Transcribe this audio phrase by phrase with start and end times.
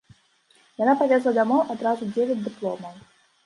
[0.83, 2.95] Яна павезла дамоў адразу дзевяць дыпломаў.